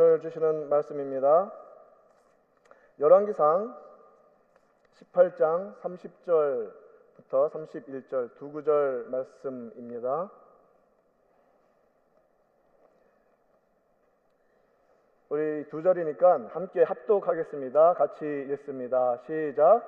[0.00, 1.52] 오늘 주시는 말씀입니다.
[3.00, 3.76] 열왕기상
[5.12, 10.30] 18장 30절부터 31절 두 구절 말씀입니다.
[15.28, 17.92] 우리 두 절이니까 함께 합독하겠습니다.
[17.92, 19.18] 같이 읽습니다.
[19.26, 19.82] 시작.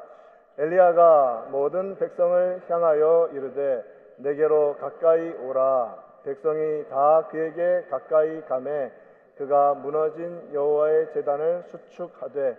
[0.59, 3.83] 엘리야가 모든 백성을 향하여 이르되
[4.19, 6.05] 내게로 가까이 오라.
[6.25, 8.93] 백성이 다 그에게 가까이 가매
[9.37, 12.57] 그가 무너진 여호와의 제단을 수축하되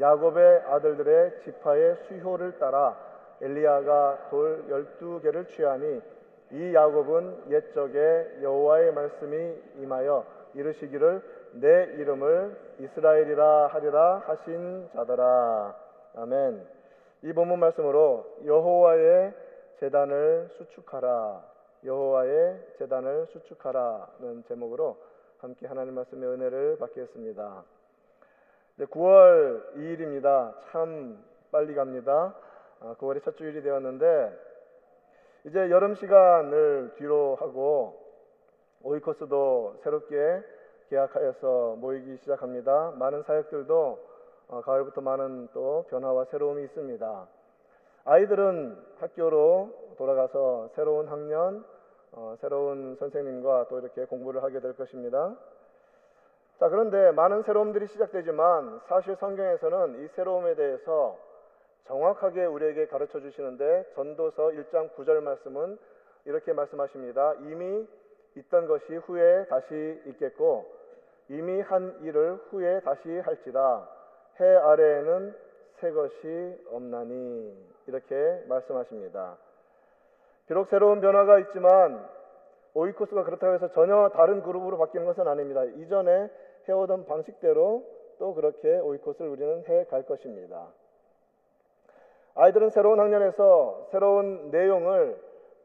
[0.00, 2.96] 야곱의 아들들의 지파의 수효를 따라
[3.40, 6.00] 엘리야가 돌 열두 개를 취하니
[6.52, 10.24] 이 야곱은 옛적에 여호와의 말씀이 임하여
[10.54, 11.22] 이르시기를
[11.54, 15.74] 내 이름을 이스라엘이라 하리라 하신 자더라.
[16.16, 16.66] 아멘.
[17.22, 19.34] 이 본문 말씀으로 여호와의
[19.80, 21.42] 제단을 수축하라.
[21.84, 24.96] 여호와의 제단을 수축하라는 제목으로
[25.46, 27.62] 함께 하나님 말씀의 은혜를 받겠습니다.
[28.80, 30.54] 9월 2일입니다.
[30.72, 32.34] 참 빨리 갑니다.
[32.80, 34.36] 9월이 아, 첫 주일이 되었는데
[35.44, 37.96] 이제 여름 시간을 뒤로 하고
[38.82, 40.42] 오이코스도 새롭게
[40.90, 42.94] 계약하여서 모이기 시작합니다.
[42.96, 43.98] 많은 사역들도
[44.48, 47.28] 어, 가을부터 많은 또 변화와 새로움이 있습니다.
[48.04, 51.64] 아이들은 학교로 돌아가서 새로운 학년,
[52.12, 55.36] 어, 새로운 선생님과 또 이렇게 공부를 하게 될 것입니다.
[56.58, 61.18] 자, 그런데 많은 새로움들이 시작되지만 사실 성경에서는 이 새로움에 대해서
[61.86, 65.78] 정확하게 우리에게 가르쳐 주시는데 전도서 1장 9절 말씀은
[66.24, 67.34] 이렇게 말씀하십니다.
[67.40, 67.86] 이미
[68.36, 70.66] 있던 것이 후에 다시 있겠고
[71.28, 73.88] 이미 한 일을 후에 다시 할지라
[74.40, 75.34] 해 아래에는
[75.80, 77.54] 새 것이 없나니
[77.86, 79.36] 이렇게 말씀하십니다.
[80.46, 82.06] 비록 새로운 변화가 있지만
[82.74, 85.64] 오이코스가 그렇다고 해서 전혀 다른 그룹으로 바뀌는 것은 아닙니다.
[85.64, 86.30] 이전에
[86.68, 87.84] 해오던 방식대로
[88.18, 90.68] 또 그렇게 오이코스를 우리는 해 갈 것입니다.
[92.34, 95.18] 아이들은 새로운 학년에서 새로운 내용을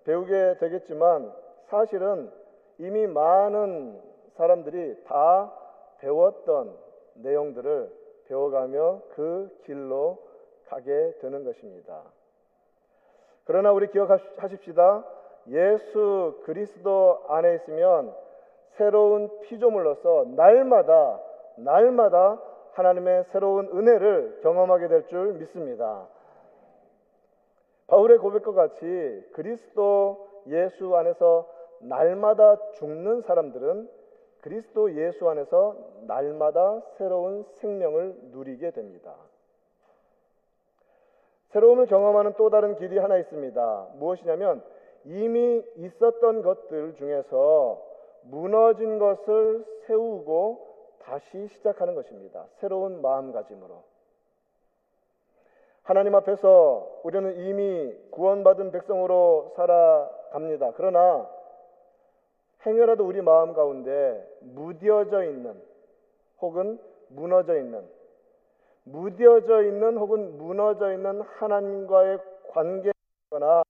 [0.06, 1.34] 배우게 되겠지만
[1.66, 2.32] 사실은
[2.78, 4.02] 이미 많은
[4.36, 5.54] 사람들이 다
[6.00, 6.76] 배웠던
[7.16, 7.92] 내용들을
[8.26, 10.18] 배워가며 그 길로
[10.68, 12.04] 가게 되는 것입니다.
[13.46, 15.04] 그러나 우리 기억하십시다.
[15.50, 18.14] 예수 그리스도 안에 있으면
[18.78, 21.20] 새로운 피조물로서 날마다
[21.58, 22.40] 날마다
[22.74, 26.08] 하나님의 새로운 은혜를 경험하게 될 줄 믿습니다.
[27.88, 31.50] 바울의 고백과 같이 그리스도 예수 안에서
[31.82, 33.90] 날마다 죽는 사람들은
[34.42, 35.76] 그리스도 예수 안에서
[36.08, 39.14] 날마다 새로운 생명을 누리게 됩니다.
[41.52, 43.88] 새로움을 경험하는 또 다른 길이 하나 있습니다.
[43.96, 44.64] 무엇이냐면
[45.06, 47.82] 이미 있었던 것들 중에서
[48.24, 50.68] 무너진 것을 세우고
[51.00, 52.46] 다시 시작하는 것입니다.
[52.60, 53.84] 새로운 마음가짐으로.
[55.84, 60.74] 하나님 앞에서 우리는 이미 구원받은 백성으로 살아갑니다.
[60.78, 61.28] 그러나
[62.66, 65.60] 행여라도 우리 마음 가운데 무뎌져 있는
[66.40, 66.80] 혹은
[67.10, 67.84] 무너져 있는
[68.84, 72.20] 무뎌져 있는 혹은 무너져 있는 하나님과의
[72.50, 73.64] 관계거나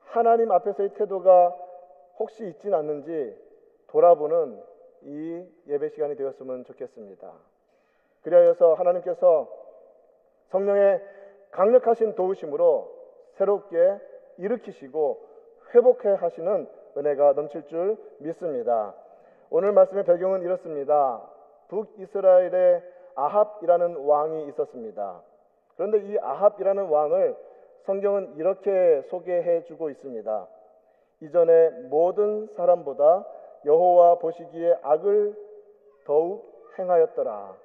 [0.00, 1.54] 하나님 앞에서의 태도가
[2.18, 3.36] 혹시 있진 않는지
[3.88, 4.62] 돌아보는
[5.02, 7.32] 이 예배 시간이 되었으면 좋겠습니다.
[8.22, 9.48] 그리하여서 하나님께서
[10.48, 11.02] 성령의
[11.50, 12.90] 강력하신 도우심으로
[13.32, 13.98] 새롭게
[14.38, 15.28] 일으키시고
[15.74, 18.94] 회복해 하시는 은혜가 넘칠 줄 믿습니다.
[19.50, 21.22] 오늘 말씀의 배경은 이렇습니다.
[21.68, 25.22] 북이스라엘의 아합이라는 왕이 있었습니다.
[25.76, 27.36] 그런데 이 아합이라는 왕을
[27.84, 30.46] 성경은 이렇게 소개해 주고 있습니다.
[31.20, 33.24] 이전에 모든 사람보다
[33.64, 35.34] 여호와 보시기에 악을
[36.04, 37.56] 더욱 행하였더라.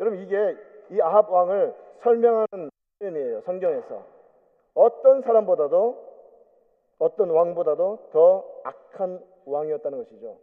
[0.00, 0.56] 여러분 이게
[0.90, 3.40] 이 아합 왕을 설명하는 표현이에요.
[3.42, 4.02] 성경에서
[4.74, 6.14] 어떤 사람보다도
[6.98, 10.36] 어떤 왕보다도 더 악한 왕이었다는 것이죠.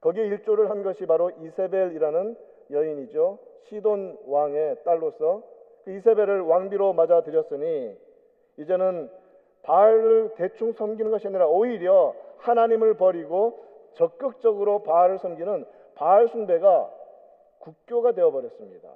[0.00, 2.36] 거기에 일조를 한 것이 바로 이세벨이라는
[2.70, 3.38] 여인이죠.
[3.64, 5.42] 시돈 왕의 딸로서
[5.84, 7.96] 그 이세벨을 왕비로 맞아 들였으니
[8.58, 9.10] 이제는
[9.62, 16.90] 바알을 대충 섬기는 것이 아니라 오히려 하나님을 버리고 적극적으로 바알을 섬기는 바알 숭배가
[17.58, 18.88] 국교가 되어 버렸습니다.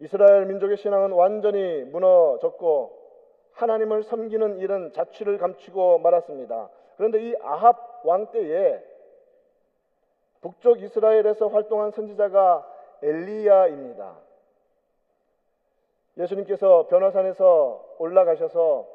[0.00, 2.98] 이스라엘 민족의 신앙은 완전히 무너졌고
[3.52, 6.70] 하나님을 섬기는 일은 자취를 감추고 말았습니다.
[6.96, 8.82] 그런데 이 아합 왕 때에
[10.40, 12.66] 북쪽 이스라엘에서 활동한 선지자가
[13.02, 14.16] 엘리야입니다.
[16.16, 18.86] 예수님께서 변화산에서 올라가셔서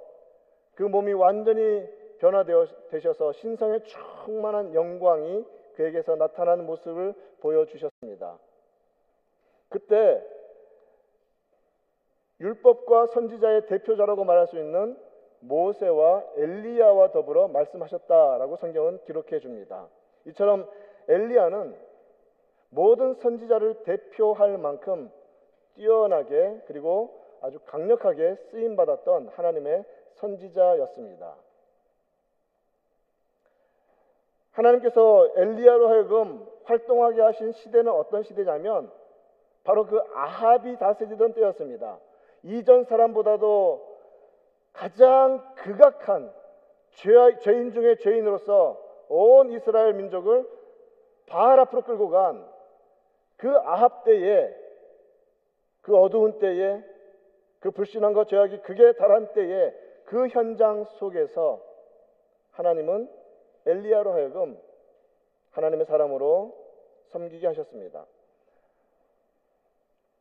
[0.76, 1.88] 그 몸이 완전히
[2.20, 5.46] 변화되셔서 신성의 충만한 영광이
[5.76, 8.38] 그에게서 나타난 모습을 보여주셨습니다.
[9.70, 10.24] 그때
[12.40, 14.98] 율법과 선지자의 대표자라고 말할 수 있는
[15.40, 19.88] 모세와 엘리야와 더불어 말씀하셨다라고 성경은 기록해 줍니다.
[20.26, 20.70] 이처럼
[21.08, 21.76] 엘리야는
[22.70, 25.12] 모든 선지자를 대표할 만큼
[25.76, 29.86] 뛰어나게 그리고 아주 강력하게 쓰임 받았던 하나님의
[30.16, 31.36] 선지자였습니다.
[34.52, 38.92] 하나님께서 엘리야로 하여금 활동하게 하신 시대는 어떤 시대냐면
[39.64, 42.00] 바로 그 아합이 다스리던 때였습니다.
[42.44, 43.96] 이전 사람보다도
[44.72, 46.32] 가장 극악한
[47.42, 50.48] 죄인 중에 죄인으로서 온 이스라엘 민족을
[51.28, 52.56] 바알 앞으로 끌고 간
[53.38, 54.54] 그 아합 때에
[55.82, 56.84] 그 어두운 때에
[57.60, 59.74] 그 불신함과 죄악이 극에 달한 때에
[60.06, 61.62] 그 현장 속에서
[62.52, 63.10] 하나님은
[63.66, 64.60] 엘리야로 하여금
[65.52, 66.56] 하나님의 사람으로
[67.10, 68.06] 섬기게 하셨습니다.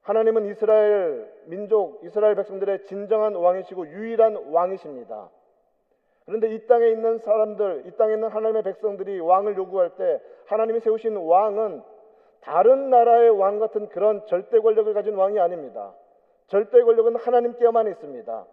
[0.02, 5.30] 하나님은 이스라엘 민족, 이스라엘 백성들의 진정한 왕이시고 유일한 왕이십니다.
[6.26, 11.16] 그런데 이 땅에 있는 사람들, 이 땅에 있는 하나님의 백성들이 왕을 요구할 때 하나님이 세우신
[11.16, 11.82] 왕은
[12.40, 15.94] 다른 나라의 왕 같은 그런 절대 권력을 가진 왕이 아닙니다.
[16.46, 18.46] 절대 권력은 하나님께만 있습니다.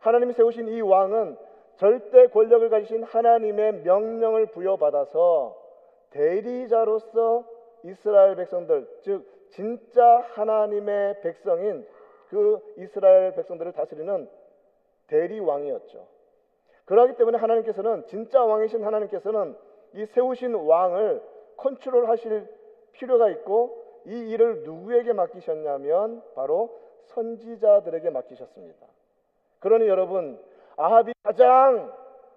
[0.00, 1.36] 하나님이 세우신 이 왕은
[1.76, 5.56] 절대 권력을 가지신 하나님의 명령을 부여받아서
[6.10, 7.44] 대리자로서
[7.84, 11.86] 이스라엘 백성들, 즉 진짜 하나님의 백성인
[12.28, 14.28] 그 이스라엘 백성들을 다스리는
[15.06, 16.13] 대리 왕이었죠.
[16.84, 19.56] 그러기 때문에 하나님께서는 진짜 왕이신 하나님께서는
[19.94, 21.22] 이 세우신 왕을
[21.56, 22.48] 컨트롤 하실
[22.92, 28.86] 필요가 있고 이 일을 누구에게 맡기셨냐면 바로 선지자들에게 맡기셨습니다.
[29.60, 30.38] 그러니 여러분
[30.76, 31.92] 아합이 가장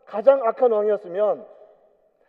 [0.05, 1.45] 가장 악한 왕이었으면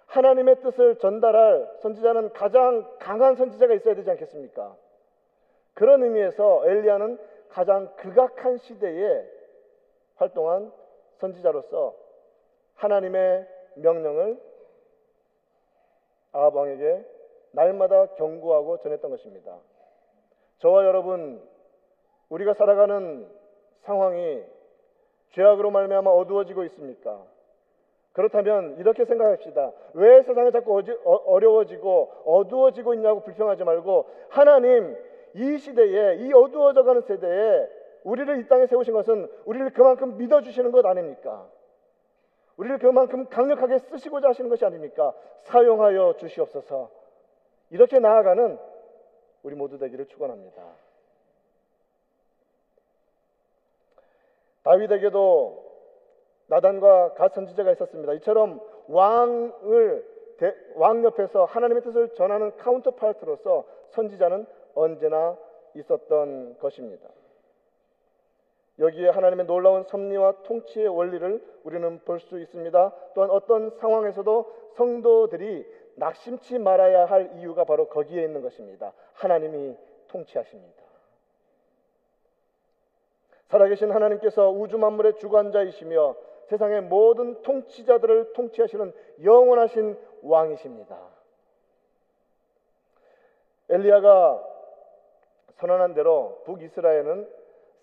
[0.07, 4.75] 하나님의 뜻을 전달할 선지자는 가장 강한 선지자가 있어야 되지 않겠습니까?
[5.75, 7.19] 그런 의미에서 엘리야는
[7.51, 9.25] 가장 극악한 시대에
[10.17, 10.73] 활동한
[11.19, 11.95] 선지자로서
[12.79, 13.47] 하나님의
[13.77, 14.41] 명령을
[16.33, 17.05] 아합 왕에게
[17.53, 19.57] 날마다 경고하고 전했던 것입니다.
[20.59, 21.43] 저와 여러분
[22.29, 23.29] 우리가 살아가는
[23.83, 24.43] 상황이
[25.33, 27.23] 죄악으로 말미암아 어두워지고 있습니까?
[28.13, 29.73] 그렇다면 이렇게 생각합시다.
[29.95, 34.97] 왜 세상이 자꾸 어, 어려워지고 어두워지고 있냐고 불평하지 말고 하나님
[35.35, 37.69] 이 시대에 이 어두워져가는 세대에
[38.05, 41.49] 우리를 이 땅에 세우신 것은 우리를 그만큼 믿어주시는 것 아닙니까?
[42.59, 45.15] 우리를 그만큼 강력하게 쓰시고자 하시는 것이 아닙니까?
[45.43, 46.91] 사용하여 주시옵소서.
[47.71, 48.59] 이렇게 나아가는
[49.43, 50.63] 우리 모두 되기를 축원합니다.
[54.65, 55.67] 다윗에게도
[56.49, 58.13] 나단과 갓 선지자가 있었습니다.
[58.15, 60.19] 이처럼 왕을
[60.75, 65.37] 왕 옆에서 하나님의 뜻을 전하는 카운터파트로서 선지자는 언제나
[65.75, 67.09] 있었던 것입니다.
[68.79, 72.93] 여기에 하나님의 놀라운 섭리와 통치의 원리를 우리는 볼 수 있습니다.
[73.15, 75.67] 또한 어떤 상황에서도 성도들이
[75.97, 78.93] 낙심치 말아야 할 이유가 바로 거기에 있는 것입니다.
[79.15, 79.77] 하나님이
[80.09, 80.83] 통치하십니다.
[83.49, 86.15] 살아계신 하나님께서 우주 만물의 주관자이시며
[86.47, 88.93] 세상의 모든 통치자들을 통치하시는
[89.25, 90.99] 영원하신 왕이십니다.
[93.71, 94.45] 엘리야가
[95.57, 97.38] 선언한 대로 북이스라엘은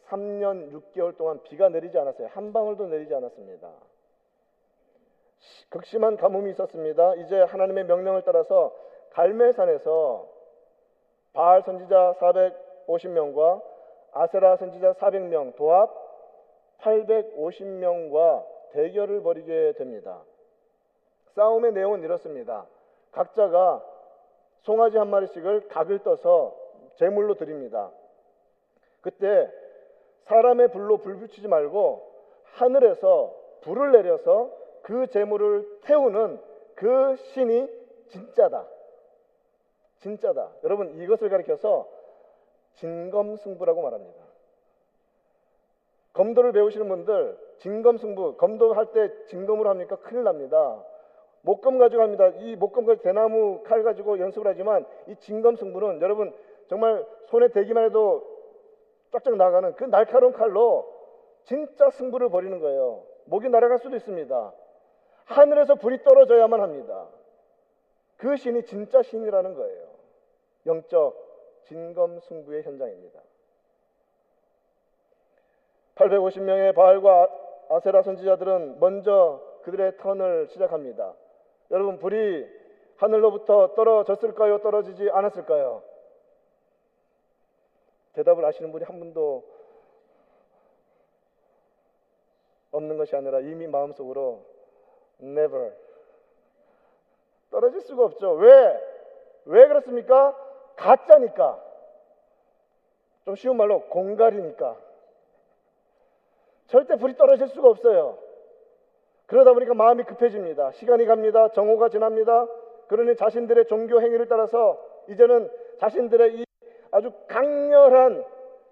[0.07, 2.27] 3년 6개월 동안 비가 내리지 않았어요.
[2.27, 3.71] 한 방울도 내리지 않았습니다.
[5.69, 7.15] 극심한 가뭄이 있었습니다.
[7.15, 8.73] 이제 하나님의 명령을 따라서
[9.11, 10.27] 갈멜산에서
[11.33, 13.61] 바알 선지자 450명과
[14.11, 15.91] 아세라 선지자 400명 도합
[16.79, 20.21] 850명과 대결을 벌이게 됩니다.
[21.35, 22.65] 싸움의 내용은 이렇습니다.
[23.11, 23.83] 각자가
[24.61, 26.55] 송아지 한 마리씩을 각을 떠서
[26.95, 27.91] 제물로 드립니다.
[29.01, 29.51] 그때
[30.25, 32.11] 사람의 불로 불 붙이지 말고
[32.43, 34.51] 하늘에서 불을 내려서
[34.81, 36.39] 그 재물을 태우는
[36.75, 37.67] 그 신이
[38.09, 38.67] 진짜다.
[39.99, 40.49] 진짜다.
[40.63, 41.87] 여러분 이것을 가리켜서
[42.73, 44.23] 진검승부라고 말합니다.
[46.13, 49.97] 검도를 배우시는 분들 진검승부 검도할 때 진검으로 합니까?
[49.97, 50.83] 큰일 납니다.
[51.41, 52.27] 목검 가지고 합니다.
[52.39, 56.33] 이 목검 가지고 대나무 칼 가지고 연습을 하지만 이 진검승부는 여러분
[56.67, 58.34] 정말 손에 대기만 해도
[59.15, 60.93] 쫙쫙 나가는 그 날카로운 칼로
[61.43, 63.03] 진짜 승부를 벌이는 거예요.
[63.25, 64.53] 목이 날아갈 수도 있습니다.
[65.25, 67.07] 하늘에서 불이 떨어져야만 합니다.
[68.17, 69.87] 그 신이 진짜 신이라는 거예요.
[70.65, 73.19] 영적 진검 승부의 현장입니다.
[75.95, 77.29] 850명의 바알과
[77.69, 81.13] 아세라 선지자들은 먼저 그들의 턴을 시작합니다.
[81.71, 82.45] 여러분 불이
[82.97, 84.59] 하늘로부터 떨어졌을까요?
[84.59, 85.81] 떨어지지 않았을까요?
[88.15, 89.43] 대답을 아시는 분이 한 분도
[92.71, 94.43] 없는 것이 아니라 이미 마음속으로
[95.21, 95.73] never
[97.51, 98.31] 떨어질 수가 없죠.
[98.33, 98.81] 왜?
[99.45, 100.35] 왜 그렇습니까?
[100.75, 101.63] 가짜니까.
[103.23, 104.77] 좀 쉬운 말로 공갈이니까.
[106.67, 108.17] 절대 불이 떨어질 수가 없어요.
[109.27, 110.71] 그러다 보니까 마음이 급해집니다.
[110.71, 111.49] 시간이 갑니다.
[111.49, 112.47] 정오가 지납니다.
[112.87, 116.45] 그러니 자신들의 종교 행위를 따라서 이제는 자신들의 이
[116.95, 118.23] 아주 강렬한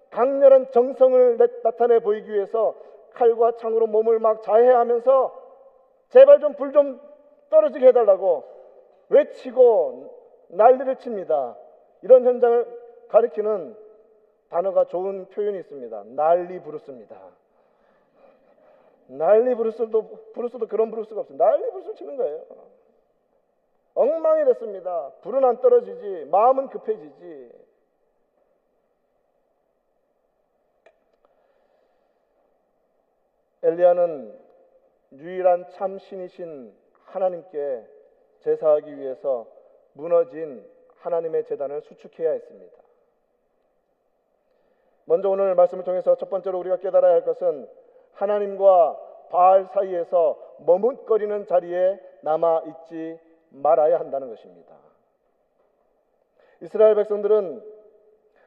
[0.08, 2.74] 강렬한 정성을 나타내 보이기 위해서
[3.12, 5.42] 칼과 창으로 몸을 막 자해하면서
[6.08, 7.00] 제발 좀불좀
[7.50, 8.44] 떨어지게 해달라고
[9.10, 10.10] 외치고
[10.48, 11.56] 난리를 칩니다.
[12.00, 12.66] 이런 현장을
[13.08, 13.76] 가리키는
[14.48, 16.04] 단어가 좋은 표현이 있습니다.
[16.16, 17.16] 난리 부르스입니다.
[19.08, 21.36] 난리 부르스도 부르스도 그런 부르스가 없어요.
[21.36, 22.40] 난리 부르스 치는 거예요.
[23.94, 25.10] 엉망이 됐습니다.
[25.20, 27.63] 불은 안 떨어지지, 마음은 급해지지.
[33.64, 34.38] 엘리야는
[35.12, 36.74] 유일한 참 신이신
[37.06, 37.86] 하나님께
[38.40, 39.46] 제사하기 위해서
[39.94, 40.62] 무너진
[40.98, 42.76] 하나님의 재단을 수축해야 했습니다.
[45.06, 47.66] 먼저 오늘 말씀을 통해서 첫 번째로 우리가 깨달아야 할 것은
[48.12, 53.18] 하나님과 바알 사이에서 머뭇거리는 자리에 남아 있지
[53.48, 54.74] 말아야 한다는 것입니다.
[56.60, 57.62] 이스라엘 백성들은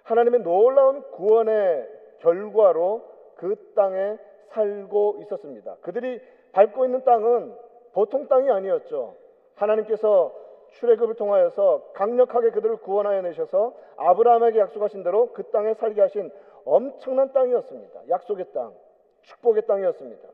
[0.04, 3.04] 하나님의 놀라운 구원의 결과로
[3.36, 4.18] 그 땅에
[4.50, 5.78] 살고 있었습니다.
[5.82, 6.20] 그들이
[6.52, 7.54] 밟고 있는 땅은
[7.94, 9.16] 보통 땅이 아니었죠.
[9.56, 10.34] 하나님께서
[10.72, 16.32] 출애굽을 통하여서 강력하게 그들을 구원하여 내셔서 아브라함에게 약속하신 대로 그 땅에 살게 하신
[16.66, 18.10] 엄청난 땅이었습니다.
[18.10, 18.74] 약속의 땅,
[19.22, 20.28] 축복의 땅이었습니다.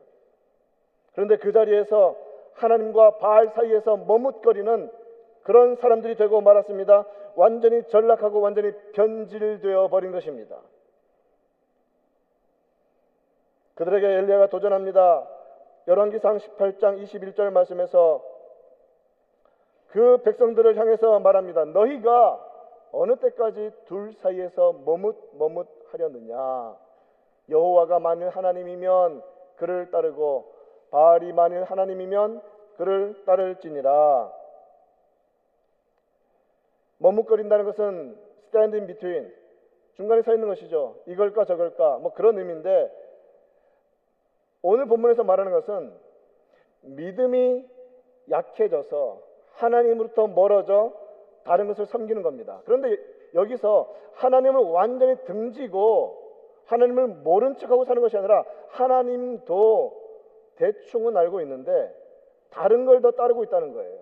[1.14, 2.16] 그런데 그 자리에서
[2.54, 4.90] 하나님과 바알 사이에서 머뭇거리는
[5.42, 7.06] 그런 사람들이 되고 말았습니다.
[7.36, 10.56] 완전히 전락하고 완전히 변질되어 버린 것입니다.
[13.74, 15.28] 그들에게 엘리야가 도전합니다.
[15.88, 18.22] 열왕기상 18장 21절 말씀에서
[19.88, 21.64] 그 백성들을 향해서 말합니다.
[21.66, 22.40] 너희가
[22.92, 26.76] 어느 때까지 둘 사이에서 머뭇 머뭇 하려느냐?
[27.48, 29.22] 여호와가 만일 하나님이면
[29.56, 30.52] 그를 따르고
[30.90, 32.40] 바알이 만일 하나님이면
[32.76, 34.32] 그를 따를지니라.
[36.98, 38.16] 머뭇거린다는 것은
[38.48, 38.76] stand
[39.06, 39.32] in
[39.94, 40.96] 중간에 서 있는 것이죠.
[41.06, 43.03] 이걸까 저걸까 뭐 그런 의미인데
[44.66, 45.92] 오늘 본문에서 말하는 것은
[46.80, 47.68] 믿음이
[48.30, 49.20] 약해져서
[49.52, 50.94] 하나님으로부터 멀어져
[51.44, 52.62] 다른 것을 섬기는 겁니다.
[52.64, 52.96] 그런데
[53.34, 56.18] 여기서 하나님을 완전히 등지고
[56.64, 60.02] 하나님을 모른 척하고 사는 것이 아니라 하나님도
[60.56, 61.94] 대충은 알고 있는데
[62.48, 63.98] 다른 걸 더 따르고 있다는 거예요.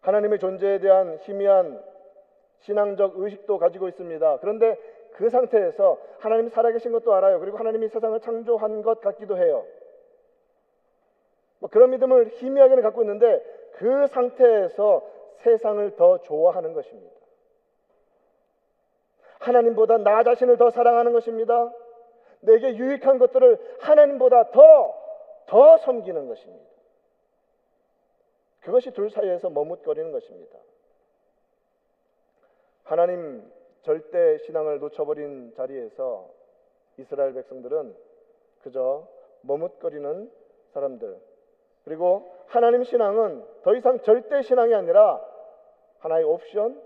[0.00, 1.80] 하나님의 존재에 대한 희미한
[2.60, 4.38] 신앙적 의식도 가지고 있습니다.
[4.40, 4.76] 그런데
[5.18, 7.40] 그 상태에서 하나님이 살아계신 것도 알아요.
[7.40, 9.66] 그리고 하나님이 세상을 창조한 것 같기도 해요.
[11.58, 15.04] 뭐 그런 믿음을 희미하게는 갖고 있는데 그 상태에서
[15.38, 17.16] 세상을 더 좋아하는 것입니다.
[19.40, 21.72] 하나님보다 나 자신을 더 사랑하는 것입니다.
[22.38, 24.94] 내게 유익한 것들을 하나님보다 더,
[25.46, 26.64] 더 섬기는 것입니다.
[28.60, 30.56] 그것이 둘 사이에서 머뭇거리는 것입니다.
[32.84, 33.57] 하나님
[33.88, 36.28] 절대 신앙을 놓쳐버린 자리에서
[36.98, 37.96] 이스라엘 백성들은
[38.60, 39.08] 그저
[39.40, 40.30] 머뭇거리는
[40.74, 41.18] 사람들.
[41.86, 45.24] 그리고 하나님 신앙은 더 이상 절대 신앙이 아니라
[46.00, 46.78] 하나의 옵션,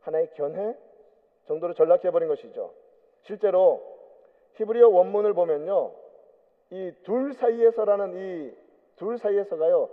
[0.00, 0.74] 하나의 견해
[1.44, 2.72] 정도로 전락해버린 것이죠.
[3.20, 3.82] 실제로
[4.54, 5.92] 히브리어 원문을 보면요.
[6.70, 8.54] 이 둘 사이에서라는 이
[8.96, 9.90] 둘 사이에서가요.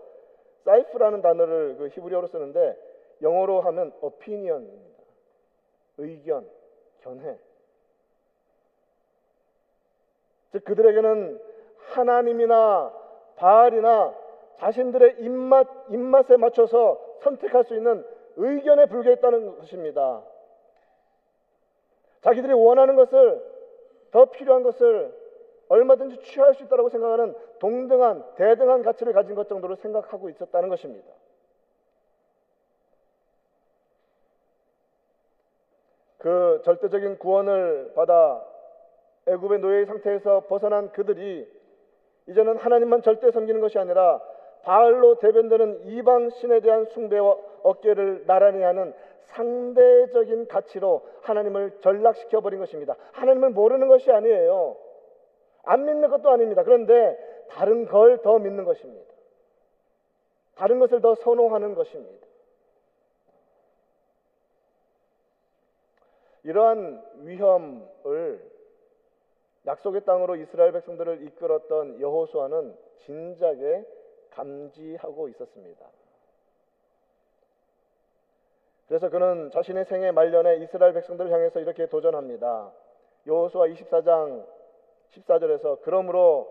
[0.64, 2.78] 사이프라는 단어를 그 히브리어로 쓰는데
[3.22, 4.97] 영어로 하면 opinion입니다.
[5.98, 6.48] 의견,
[7.02, 7.38] 견해.
[10.52, 11.42] 즉 그들에게는
[11.78, 12.94] 하나님이나
[13.36, 14.14] 바알이나
[14.58, 20.24] 자신들의 입맛 입맛에 맞춰서 선택할 수 있는 의견에 불과했다는 것입니다.
[22.22, 23.44] 자기들이 원하는 것을
[24.12, 25.14] 더 필요한 것을
[25.70, 31.12] 얼마든지 취할 수 있다고 생각하는 동등한 대등한 가치를 가진 것 정도로 생각하고 있었다는 것입니다.
[36.28, 38.44] 그 절대적인 구원을 받아
[39.28, 41.48] 애굽의 노예의 상태에서 벗어난 그들이
[42.28, 44.20] 이제는 하나님만 절대 섬기는 것이 아니라
[44.64, 52.98] 바알로 대변되는 이방 신에 대한 숭배와 어깨를 나란히 하는 상대적인 가치로 하나님을 전락시켜 버린 것입니다.
[53.14, 54.76] 하나님을 모르는 것이 아니에요.
[55.64, 56.64] 안 믿는 것도 아닙니다.
[56.64, 57.18] 그런데
[57.52, 59.14] 다른 걸 더 믿는 것입니다.
[60.56, 62.27] 다른 것을 더 선호하는 것입니다.
[66.48, 68.42] 이러한 위험을
[69.66, 73.86] 약속의 땅으로 이스라엘 백성들을 이끌었던 여호수아는 진작에
[74.30, 75.86] 감지하고 있었습니다.
[78.88, 82.72] 그래서 그는 자신의 생애 말년에 이스라엘 백성들을 향해서 이렇게 도전합니다.
[83.28, 84.46] 여호수아 24장
[85.10, 86.48] 14절에서 그러므로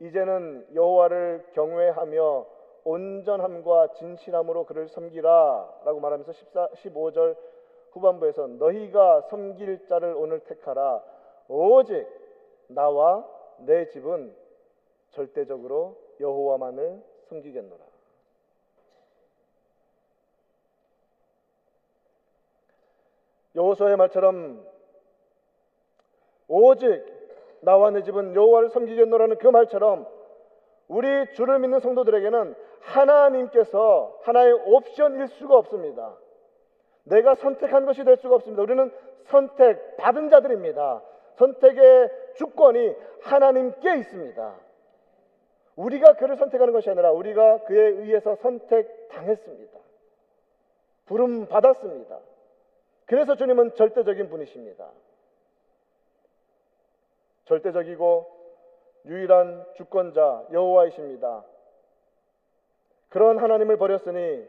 [0.00, 2.46] 이제는 여호와를 경외하며
[2.84, 7.36] 온전함과 진실함으로 그를 섬기라라고 말하면서 14, 15절
[7.94, 11.02] 후반부에서 너희가 섬길 자를 오늘 택하라
[11.48, 12.06] 오직
[12.68, 13.26] 나와
[13.58, 14.34] 내 집은
[15.10, 17.84] 절대적으로 여호와만을 섬기겠노라.
[23.54, 24.66] 여호수아의 말처럼
[26.48, 27.04] 오직
[27.60, 30.08] 나와 내 집은 여호와를 섬기겠노라는 그 말처럼
[30.88, 36.16] 우리 주를 믿는 성도들에게는 하나님께서 하나의 옵션일 수가 없습니다.
[37.04, 38.62] 내가 선택한 것이 될 수가 없습니다.
[38.62, 38.90] 우리는
[39.24, 41.02] 선택 받은 자들입니다.
[41.36, 44.54] 선택의 주권이 하나님께 있습니다.
[45.76, 49.78] 우리가 그를 선택하는 것이 아니라 우리가 그에 의해서 선택당했습니다.
[51.06, 52.18] 부름 받았습니다.
[53.06, 54.88] 그래서 주님은 절대적인 분이십니다.
[57.44, 58.34] 절대적이고
[59.06, 61.44] 유일한 주권자 여호와이십니다.
[63.10, 64.48] 그런 하나님을 버렸으니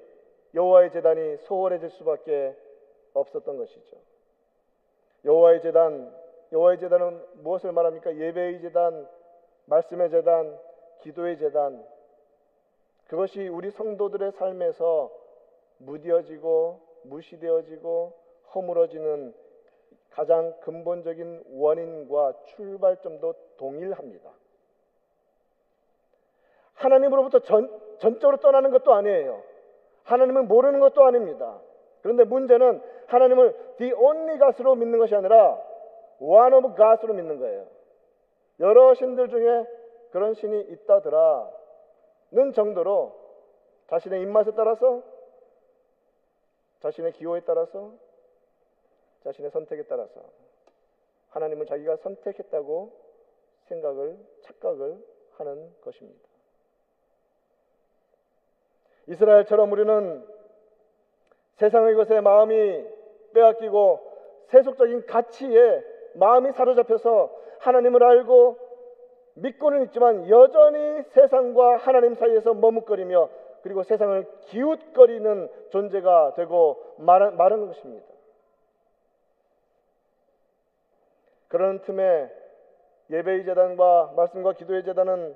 [0.56, 2.56] 여호와의 재단이 소홀해질 수밖에
[3.14, 3.98] 없었던 것이죠.
[5.26, 6.16] 여호와의 재단,
[6.52, 8.16] 여호와의 재단은 무엇을 말합니까?
[8.16, 9.08] 예배의 재단,
[9.66, 10.58] 말씀의 재단,
[11.02, 11.86] 기도의 재단.
[13.08, 15.12] 그것이 우리 성도들의 삶에서
[15.80, 18.14] 무뎌지고 무시되어지고
[18.54, 19.34] 허물어지는
[20.12, 24.32] 가장 근본적인 원인과 출발점도 동일합니다.
[26.76, 27.70] 하나님으로부터 전,
[28.00, 29.55] 전적으로 떠나는 것도 아니에요.
[30.06, 31.60] 하나님을 모르는 것도 아닙니다.
[32.02, 35.60] 그런데 문제는 하나님을 the only God으로 믿는 것이 아니라
[36.20, 37.68] one of God으로 믿는 거예요.
[38.60, 39.66] 여러 신들 중에
[40.12, 41.52] 그런 신이 있다더라는
[42.54, 43.14] 정도로
[43.88, 45.04] 자신의 입맛에 따라서
[46.80, 47.94] 자신의 기호에 따라서
[49.24, 50.22] 자신의 선택에 따라서
[51.30, 52.94] 하나님을 자기가 선택했다고
[53.64, 56.35] 생각을 착각을 하는 것입니다.
[59.08, 60.26] 이스라엘처럼 우리는
[61.56, 62.84] 세상의 것에 마음이
[63.34, 64.00] 빼앗기고
[64.48, 65.84] 세속적인 가치에
[66.16, 68.58] 마음이 사로잡혀서 하나님을 알고
[69.36, 73.30] 믿고는 있지만 여전히 세상과 하나님 사이에서 머뭇거리며
[73.64, 78.06] 그리고 세상을 기웃거리는 존재가 되고 말한 것입니다.
[81.48, 82.30] 그런 틈에
[83.10, 85.36] 예배의 재단과 말씀과 기도의 재단은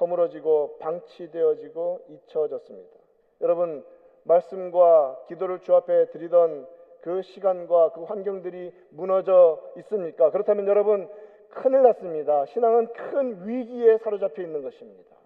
[0.00, 2.96] 허물어지고 방치되어지고 잊혀졌습니다.
[3.40, 3.84] 여러분
[4.24, 6.66] 말씀과 기도를 주 앞에 드리던
[7.00, 10.30] 그 시간과 그 환경들이 무너져 있습니까?
[10.30, 11.08] 그렇다면 여러분
[11.50, 12.44] 큰일 났습니다.
[12.46, 15.16] 신앙은 큰 위기에 사로잡혀 있는 것입니다.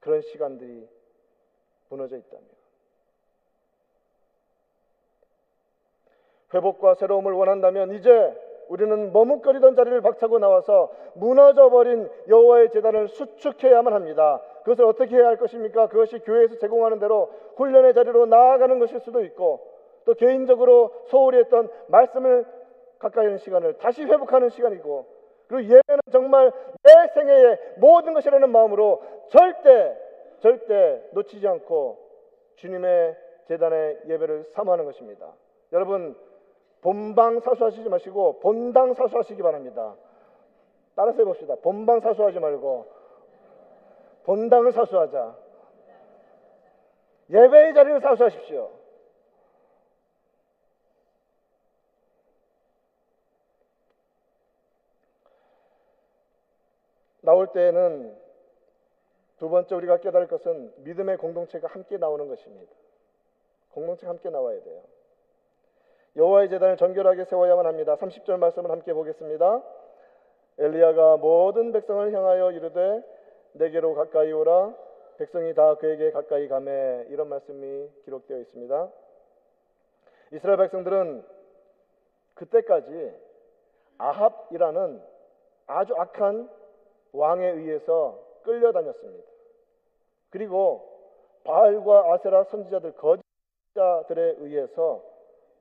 [0.00, 0.88] 그런 시간들이
[1.88, 2.44] 무너져 있다면
[6.52, 8.10] 회복과 새로움을 원한다면 이제
[8.68, 14.40] 우리는 머뭇거리던 자리를 박차고 나와서 무너져 버린 여호와의 재단을 수축해야만 합니다.
[14.64, 15.88] 그것을 어떻게 해야 할 것입니까?
[15.88, 19.60] 그것이 교회에서 제공하는 대로 훈련의 자리로 나아가는 것일 수도 있고
[20.04, 22.44] 또 개인적으로 소홀히 했던 말씀을
[22.98, 25.06] 가까이 하는 시간을 다시 회복하는 시간이고
[25.48, 29.96] 그리고 예배는 정말 내 생애의 모든 것이라는 마음으로 절대
[30.40, 31.98] 절대 놓치지 않고
[32.56, 33.16] 주님의
[33.48, 35.32] 재단의 예배를 사모하는 것입니다.
[35.72, 36.16] 여러분
[36.84, 39.96] 본방 사수하시지 마시고 본당 사수하시기 바랍니다.
[40.94, 41.54] 따라서 해봅시다.
[41.56, 42.86] 본방 사수하지 말고
[44.24, 45.34] 본당을 사수하자.
[47.30, 48.70] 예배의 자리를 사수하십시오.
[57.22, 58.14] 나올 때에는
[59.38, 62.74] 두 번째 우리가 깨달을 것은 믿음의 공동체가 함께 나오는 것입니다.
[63.70, 64.82] 공동체가 함께 나와야 돼요.
[66.16, 67.96] 여호와의 제단을 정결하게 세워야만 합니다.
[67.96, 69.62] 30절 말씀을 함께 보겠습니다.
[70.58, 73.02] 엘리야가 모든 백성을 향하여 이르되
[73.54, 74.74] 내게로 가까이 오라
[75.18, 78.88] 백성이 다 그에게 가까이 가매 이런 말씀이 기록되어 있습니다.
[80.32, 81.24] 이스라엘 백성들은
[82.34, 83.12] 그때까지
[83.98, 85.02] 아합이라는
[85.66, 86.48] 아주 악한
[87.12, 89.24] 왕에 의해서 끌려다녔습니다.
[90.30, 90.90] 그리고
[91.44, 95.13] 바알과 아세라 선지자들 거짓자들에 의해서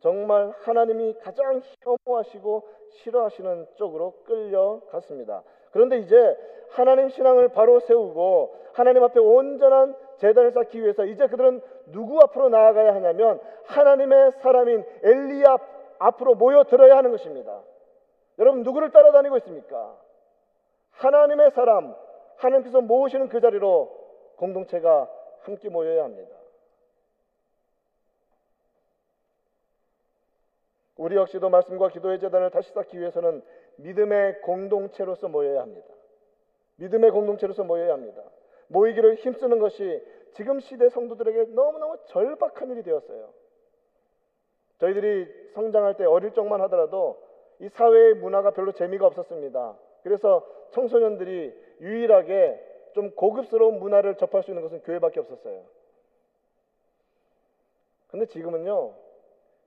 [0.04, 5.44] 정말 하나님이 가장 혐오하시고 싫어하시는 쪽으로 끌려갔습니다.
[5.72, 6.38] 그런데 이제
[6.72, 12.94] 하나님 신앙을 바로 세우고 하나님 앞에 온전한 재단을 쌓기 위해서 이제 그들은 누구 앞으로 나아가야
[12.94, 15.58] 하냐면 하나님의 사람인 엘리야
[16.00, 17.62] 앞으로 모여들어야 하는 것입니다.
[18.40, 19.96] 여러분 누구를 따라다니고 있습니까?
[20.92, 21.96] 하나님의 사람,
[22.36, 23.90] 하나님께서 모으시는 그 자리로
[24.36, 25.10] 공동체가
[25.44, 26.43] 함께 모여야 합니다.
[30.98, 33.42] 우리 역시도 말씀과 기도의 재단을 다시 쌓기 위해서는
[33.78, 35.88] 믿음의 공동체로서 모여야 합니다.
[36.78, 38.24] 믿음의 공동체로서 모여야 합니다.
[38.68, 40.02] 모이기를 힘쓰는 것이
[40.34, 43.30] 지금 시대 성도들에게 너무너무 절박한 일이 되었어요.
[44.80, 47.22] 저희들이 성장할 때 어릴 적만 하더라도
[47.60, 49.78] 이 사회의 문화가 별로 재미가 없었습니다.
[50.04, 55.64] 그래서 청소년들이 유일하게 좀 고급스러운 문화를 접할 수 있는 것은 교회밖에 없었어요.
[58.08, 58.94] 근데 지금은요,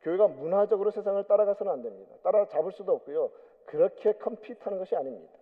[0.06, 2.14] 교회가 문화적으로 세상을 따라가서는 안 됩니다.
[2.22, 3.28] 따라잡을 수도 없고요.
[3.64, 5.32] 그렇게 컴핏하는 것이 아닙니다.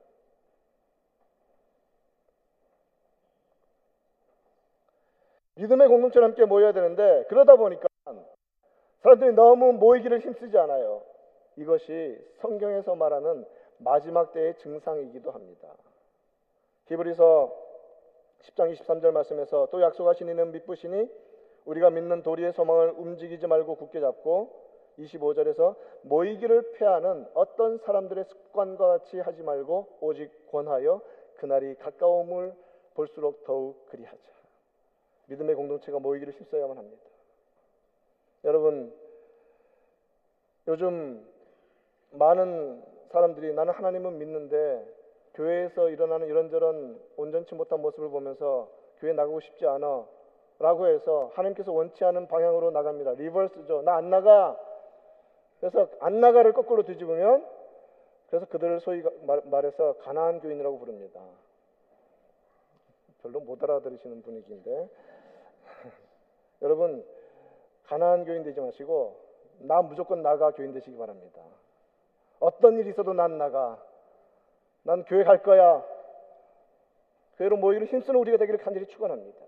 [5.56, 7.86] 믿음의 공동체를 함께 모여야 되는데 그러다 보니까
[9.02, 11.02] 사람들이 너무 모이기를 힘쓰지 않아요.
[11.56, 13.44] 이것이 성경에서 말하는
[13.76, 15.68] 마지막 때의 증상이기도 합니다.
[16.86, 17.54] 히브리서
[18.40, 21.10] 10장 23절 말씀에서 또 약속하신 이는 믿으시니
[21.64, 24.64] 우리가 믿는 도리의 소망을 움직이지 말고 굳게 잡고
[24.98, 31.00] 25절에서 모이기를 패하는 어떤 사람들의 습관과 같이 하지 말고 오직 권하여
[31.36, 32.54] 그날이 가까움을
[32.94, 34.34] 볼수록 더욱 그리하자.
[35.26, 37.02] 믿음의 공동체가 모이기를 힘써야만 합니다.
[38.44, 38.94] 여러분
[40.68, 41.26] 요즘
[42.10, 44.86] 많은 사람들이 나는 하나님은 믿는데
[45.34, 50.06] 교회에서 일어나는 이런저런 온전치 못한 모습을 보면서 교회 나가고 싶지 않아
[50.58, 53.12] 라고 해서 하나님께서 원치 않은 방향으로 나갑니다.
[53.12, 53.82] 리버스죠.
[53.82, 54.58] 나 안 나가.
[55.60, 57.46] 그래서 안 나가를 거꾸로 뒤집으면
[58.28, 61.20] 그래서 그들을 소위 말, 해서 가나안 교인이라고 부릅니다.
[63.22, 64.88] 별로 못 알아들으시는 분위기인데
[66.62, 67.04] 여러분
[67.84, 69.16] 가나안 교인 되지 마시고
[69.60, 71.40] 나 무조건 나가 교인 되시기 바랍니다.
[72.40, 73.82] 어떤 일이 있어도 난 나가.
[74.82, 75.82] 난 교회 갈 거야.
[77.38, 79.40] 교회로 모이기를 힘쓰는 우리가 되기를 간절히 축원합니다.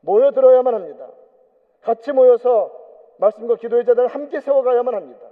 [0.00, 1.10] 모여들어야만 합니다.
[1.82, 2.72] 같이 모여서
[3.18, 5.26] 말씀과 기도의 자들을 함께 세워가야만 합니다.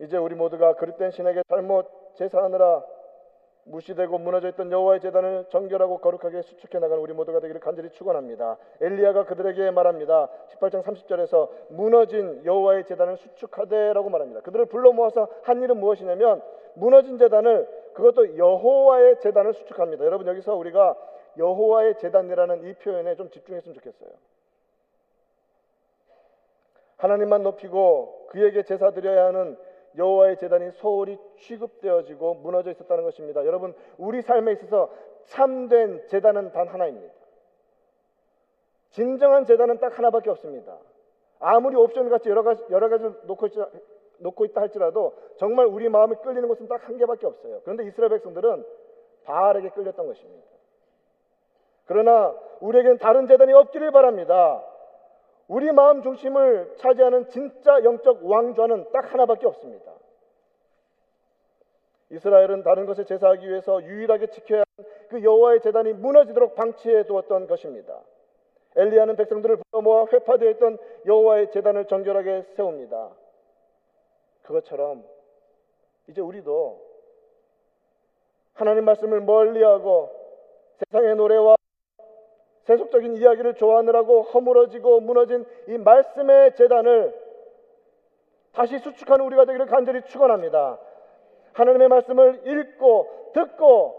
[0.00, 2.82] 이제 우리 모두가 그릇된 신에게 잘못 제사하느라
[3.70, 8.56] 무시되고 무너져 있던 여호와의 재단을 정결하고 거룩하게 수축해 나가는 우리 모두가 되기를 간절히 축원합니다.
[8.80, 10.28] 엘리야가 그들에게 말합니다.
[10.48, 14.40] 18장 30절에서 무너진 여호와의 재단을 수축하되라고 말합니다.
[14.40, 16.42] 그들을 불러 모아서 한 일은 무엇이냐면
[16.74, 20.04] 무너진 재단을 그것도 여호와의 재단을 수축합니다.
[20.04, 20.96] 여러분 여기서 우리가
[21.38, 24.10] 여호와의 재단이라는 이 표현에 좀 집중했으면 좋겠어요.
[26.96, 29.56] 하나님만 높이고 그에게 제사 드려야 하는
[29.96, 33.44] 여호와의 재단이 소홀히 취급되어지고 무너져 있었다는 것입니다.
[33.46, 34.90] 여러분 우리 삶에 있어서
[35.24, 37.12] 참된 재단은 단 하나입니다.
[38.90, 40.78] 진정한 재단은 딱 하나밖에 없습니다.
[41.38, 43.52] 아무리 옵션 같이 여러 가지 여러 가지 놓고 있,
[44.18, 47.60] 놓고 있다 할지라도 정말 우리 마음이 끌리는 곳은 딱 한 개밖에 없어요.
[47.62, 48.64] 그런데 이스라엘 백성들은
[49.24, 50.46] 바알에게 끌렸던 것입니다.
[51.86, 54.64] 그러나 우리에게는 다른 재단이 없기를 바랍니다.
[55.50, 59.92] 우리 마음 중심을 차지하는 진짜 영적 왕좌는 딱 하나밖에 없습니다.
[62.10, 68.00] 이스라엘은 다른 것에 제사하기 위해서 유일하게 지켜야 하는 그 여호와의 재단이 무너지도록 방치해 두었던 것입니다.
[68.76, 73.10] 엘리야는 백성들을 불러 모아 회파되어 있던 여호와의 재단을 정결하게 세웁니다.
[74.42, 75.04] 그것처럼
[76.06, 76.80] 이제 우리도
[78.54, 80.10] 하나님 말씀을 멀리하고
[80.78, 81.56] 세상의 노래와
[82.70, 87.12] 세속적인 이야기를 좋아하느라고 허물어지고 무너진 이 말씀의 재단을
[88.52, 90.78] 다시 수축하는 우리가 되기를 간절히 축원합니다.
[91.52, 93.96] 하나님의 말씀을 읽고 듣고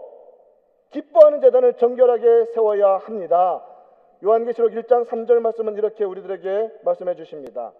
[0.90, 3.62] 기뻐하는 재단을 정결하게 세워야 합니다.
[4.24, 7.72] 요한계시록 1장 3절 말씀은 이렇게 우리들에게 말씀해 주십니다.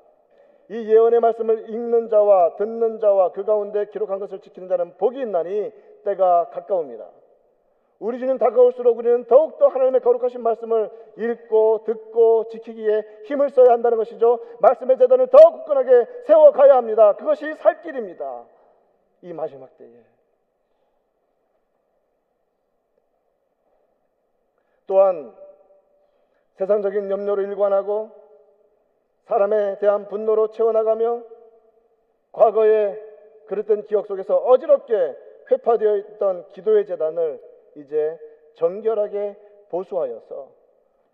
[0.68, 5.72] 이 예언의 말씀을 읽는 자와 듣는 자와 그 가운데 기록한 것을 지키는 자는 복이 있나니
[6.04, 7.21] 때가 가까웁니다.
[8.02, 14.40] 우리 주님 다가올수록 우리는 더욱더 하나님의 거룩하신 말씀을 읽고 듣고 지키기에 힘을 써야 한다는 것이죠.
[14.58, 17.12] 말씀의 재단을 더 굳건하게 세워가야 합니다.
[17.14, 18.44] 그것이 살 길입니다.
[19.22, 19.88] 이 마지막 때에.
[24.88, 25.32] 또한
[26.56, 28.10] 세상적인 염려로 일관하고
[29.26, 31.22] 사람에 대한 분노로 채워나가며
[32.32, 33.00] 과거에
[33.46, 35.16] 그랬던 기억 속에서 어지럽게
[35.52, 38.18] 회파되어 있던 기도의 재단을 이제
[38.54, 39.36] 정결하게
[39.70, 40.50] 보수하여서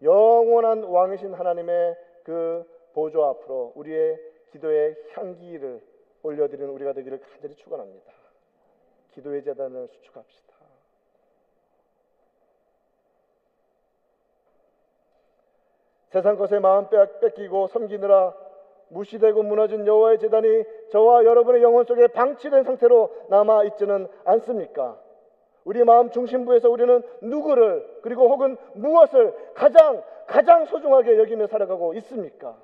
[0.03, 4.18] 영원한 왕이신 하나님의 그 보조 앞으로 우리의
[4.51, 5.81] 기도의 향기를
[6.23, 8.12] 올려드리는 우리가 되기를 간절히 축원합니다.
[9.12, 10.49] 기도의 재단을 수축합시다.
[16.11, 16.88] 세상 것에 마음
[17.21, 18.35] 뺏기고 섬기느라
[18.88, 24.99] 무시되고 무너진 여호와의 재단이 저와 여러분의 영혼 속에 방치된 상태로 남아 있지는 않습니까?
[25.69, 32.59] 우리 마음 중심부에서 우리는 누구를 그리고 혹은 무엇을 가장 가장 소중하게 여기며 살아가고 있습니까?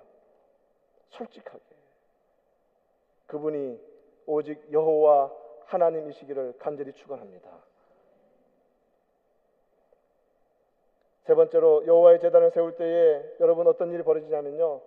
[1.11, 1.61] 솔직하게
[3.27, 3.79] 그분이
[4.25, 5.31] 오직 여호와
[5.67, 7.51] 하나님이시기를 간절히 축원합니다.
[11.25, 14.81] 세 번째로 여호와의 재단을 세울 때에 여러분 어떤 일이 벌어지냐면요.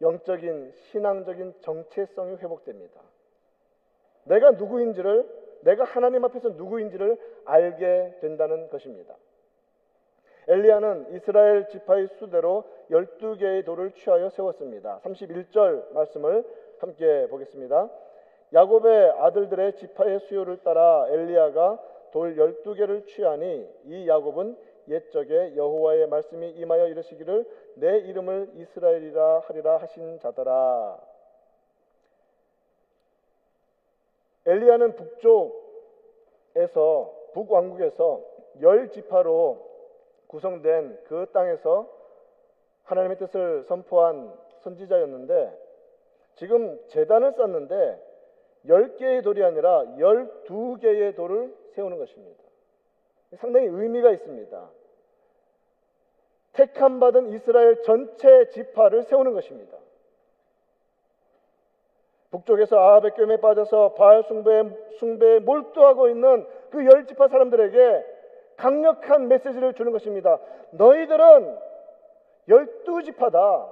[0.00, 3.02] 영적인 신앙적인 정체성이 회복됩니다.
[4.24, 9.14] 내가 누구인지를 내가 하나님 앞에서 누구인지를 알게 된다는 것입니다.
[10.48, 15.00] 엘리야는 이스라엘 지파의 수대로 12개의 돌을 취하여 세웠습니다.
[15.04, 16.44] 31절 말씀을
[16.80, 17.88] 함께 보겠습니다.
[18.52, 21.78] 야곱의 아들들의 지파의 수요를 따라 엘리야가
[22.10, 24.56] 돌 12개를 취하니 이 야곱은
[24.88, 27.46] 옛적에 여호와의 말씀이 임하여 이르시기를
[27.76, 31.09] 내 이름을 이스라엘이라 하리라 하신 자더라.
[34.46, 34.96] 엘리야는
[36.56, 38.24] 북쪽에서 북왕국에서
[38.62, 39.68] 열 지파로
[40.26, 41.88] 구성된 그 땅에서
[42.84, 45.58] 하나님의 뜻을 선포한 선지자였는데
[46.36, 48.00] 지금 재단을 쌓는데
[48.66, 52.42] 열 개의 돌이 아니라 열두 개의 돌을 세우는 것입니다.
[53.36, 54.70] 상당히 의미가 있습니다.
[56.52, 59.78] 택함 받은 이스라엘 전체 지파를 세우는 것입니다.
[62.30, 64.62] 북쪽에서 아합의 꿰에 빠져서 바알 숭배에,
[64.98, 68.04] 숭배에 몰두하고 있는 그 열 지파 사람들에게
[68.56, 70.38] 강력한 메시지를 주는 것입니다.
[70.72, 71.58] 너희들은
[72.48, 73.68] 열두 지파다.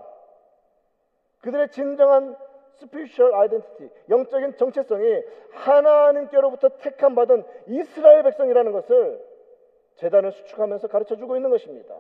[1.43, 2.37] 그들의 진정한
[2.77, 9.25] spiritual identity, 영적인 정체성이 하나님께로부터 택함 받은 이스라엘 백성이라는 것을
[9.97, 11.95] 재단을 수축하면서 가르쳐 주고 있는 것입니다.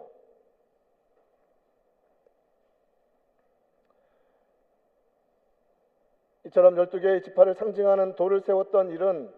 [6.48, 9.30] 이처럼 12개의 지파를 상징하는 돌을 세웠던 일은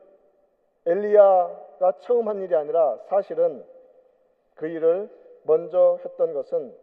[0.86, 3.64] 엘리야가 처음 한 일이 아니라 사실은
[4.54, 5.10] 그 일을
[5.42, 6.74] 먼저 했던 것은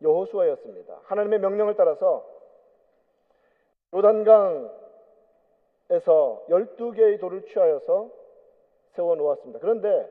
[0.00, 1.00] 여호수아였습니다.
[1.04, 2.26] 하나님의 명령을 따라서
[3.94, 4.70] 요단강에서
[6.48, 8.10] 12개의 돌을 취하여서
[8.92, 9.58] 세워 놓았습니다.
[9.60, 10.10] 그런데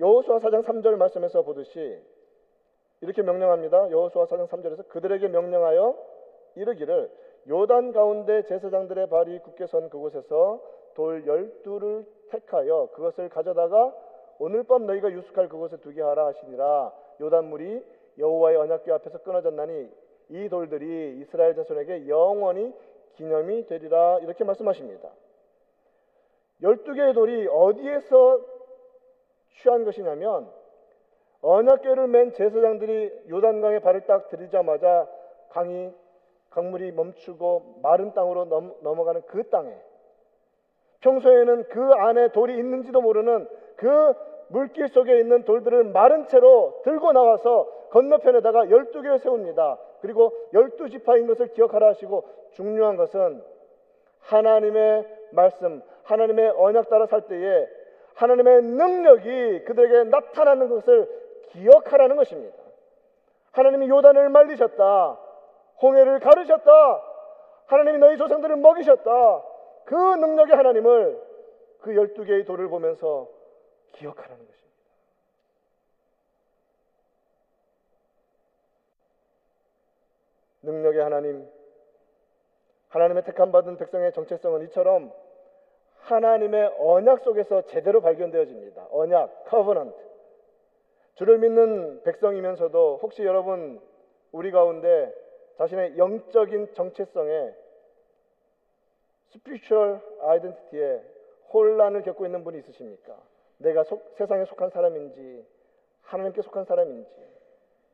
[0.00, 2.00] 여호수아 4장 3절 말씀에서 보듯이
[3.00, 3.90] 이렇게 명령합니다.
[3.90, 5.96] 여호수아 4장 3절에서 그들에게 명령하여
[6.54, 10.60] 이르기를 요단 가운데 제사장들의 발이 굳게 선 그곳에서
[10.94, 13.94] 돌 열두를 택하여 그것을 가져다가
[14.38, 17.82] 오늘 밤 너희가 유숙할 그곳에 두게 하라 하시니라 요단물이
[18.18, 19.88] 여호와의 언약궤 앞에서 끊어졌나니
[20.30, 22.74] 이 돌들이 이스라엘 자손에게 영원히
[23.14, 25.08] 기념이 되리라 이렇게 말씀하십니다.
[26.62, 28.40] 열두 개의 돌이 어디에서
[29.50, 30.50] 취한 것이냐면
[31.40, 35.08] 언약궤를 맨 제사장들이 요단강에 발을 딱 들이자마자
[35.50, 35.92] 강이
[36.50, 39.72] 강물이 멈추고 마른 땅으로 넘, 넘어가는 그 땅에
[41.00, 44.14] 평소에는 그 안에 돌이 있는지도 모르는 그
[44.48, 49.78] 물길 속에 있는 돌들을 마른 채로 들고 나와서 건너편에다가 열두 개를 세웁니다.
[50.00, 53.42] 그리고 열두 지파인 것을 기억하라 하시고 중요한 것은
[54.20, 57.68] 하나님의 말씀, 하나님의 언약 따라 살 때에
[58.14, 61.08] 하나님의 능력이 그들에게 나타나는 것을
[61.50, 62.56] 기억하라는 것입니다.
[63.52, 65.18] 하나님이 요단을 말리셨다.
[65.82, 67.02] 홍해를 가르셨다.
[67.66, 69.44] 하나님이 너희 조상들을 먹이셨다.
[69.84, 71.22] 그 능력의 하나님을
[71.80, 73.28] 그 열두 개의 돌을 보면서
[73.92, 74.68] 기억하라는 것입니다.
[80.62, 81.48] 능력의 하나님,
[82.88, 85.12] 하나님의 택함 받은 백성의 정체성은 이처럼
[86.00, 88.88] 하나님의 언약 속에서 제대로 발견되어집니다.
[88.90, 89.96] 언약, covenant.
[91.14, 93.80] 주를 믿는 백성이면서도 혹시 여러분
[94.32, 95.12] 우리 가운데
[95.58, 97.52] 자신의 영적인 정체성에
[99.30, 101.02] 스피리추얼 아이덴티티에
[101.52, 103.18] 혼란을 겪고 있는 분이 있으십니까?
[103.58, 105.44] 내가 속, 세상에 속한 사람인지
[106.02, 107.10] 하나님께 속한 사람인지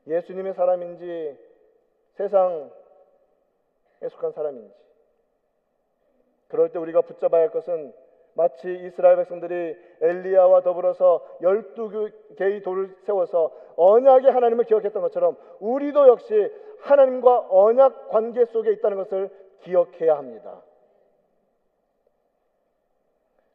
[0.07, 1.37] 예수님의 사람인지
[2.13, 2.69] 세상에
[4.11, 4.73] 속한 사람인지
[6.47, 7.93] 그럴 때 우리가 붙잡아야 할 것은
[8.35, 16.51] 마치 이스라엘 백성들이 엘리야와 더불어서 열두 개의 돌을 세워서 언약의 하나님을 기억했던 것처럼 우리도 역시
[16.81, 19.29] 하나님과 언약 관계 속에 있다는 것을
[19.61, 20.61] 기억해야 합니다.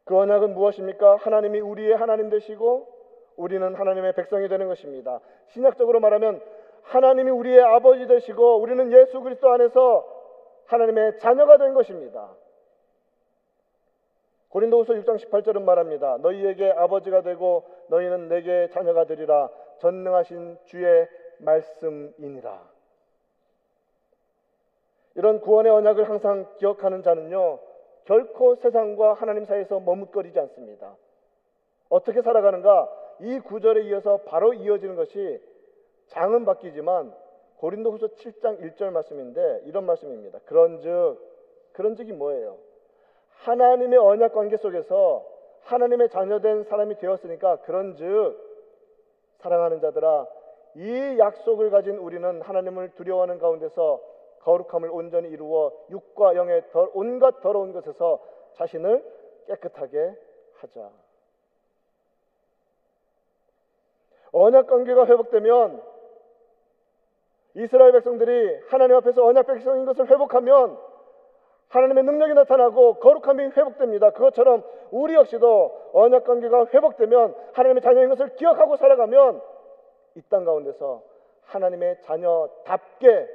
[0.03, 1.17] 그 언약은 무엇입니까?
[1.17, 2.87] 하나님이 우리의 하나님 되시고
[3.37, 5.19] 우리는 하나님의 백성이 되는 것입니다.
[5.49, 6.41] 신약적으로 말하면
[6.81, 10.05] 하나님이 우리의 아버지 되시고 우리는 예수 그리스도 안에서
[10.65, 12.31] 하나님의 자녀가 된 것입니다.
[14.51, 16.17] 고린도후서 6장 18절은 말합니다.
[16.17, 19.49] 너희에게 아버지가 되고 너희는 내게 자녀가 되리라.
[19.79, 21.07] 전능하신 주의
[21.39, 22.61] 말씀이니라.
[25.15, 27.59] 이런 구원의 언약을 항상 기억하는 자는요,
[28.05, 30.95] 결코 세상과 하나님 사이에서 머뭇거리지 않습니다.
[31.89, 32.89] 어떻게 살아가는가?
[33.21, 35.41] 이 구절에 이어서 바로 이어지는 것이
[36.07, 37.13] 장은 바뀌지만
[37.57, 40.39] 고린도후서 7장 1절 말씀인데 이런 말씀입니다.
[40.45, 41.19] 그런즉
[41.73, 42.57] 그런즉이 뭐예요?
[43.41, 45.25] 하나님의 언약 관계 속에서
[45.63, 48.37] 하나님의 자녀된 사람이 되었으니까 그런즉
[49.37, 50.27] 사랑하는 자들아
[50.75, 54.01] 이 약속을 가진 우리는 하나님을 두려워하는 가운데서
[54.39, 58.19] 거룩함을 온전히 이루어 육과 영의 온갖 더러운 것에서
[58.53, 59.03] 자신을
[59.47, 60.15] 깨끗하게
[60.55, 60.89] 하자.
[64.31, 65.83] 언약 관계가 회복되면
[67.55, 70.90] 이스라엘 백성들이 하나님 앞에서 언약 백성인 것을 회복하면
[71.71, 74.11] 하나님의 능력이 나타나고 거룩함이 회복됩니다.
[74.11, 79.41] 그것처럼 우리 역시도 언약 관계가 회복되면 하나님의 자녀인 것을 기억하고 살아가면
[80.15, 81.01] 이 땅 가운데서
[81.45, 83.27] 하나님의 자녀답게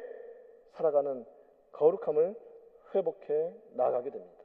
[0.73, 1.25] 살아가는
[1.73, 2.35] 거룩함을
[2.95, 4.37] 회복해 나가게 됩니다.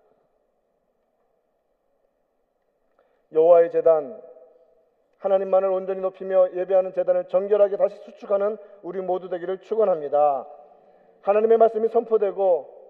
[3.34, 4.22] 여호와의 제단
[5.20, 10.48] 하나님만을 온전히 높이며 예배하는 재단을 정결하게 다시 수축하는 우리 모두 되기를 축원합니다.
[11.22, 12.81] 하나님의 말씀이 선포되고